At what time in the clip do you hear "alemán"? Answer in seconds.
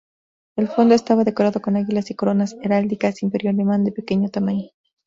3.51-3.83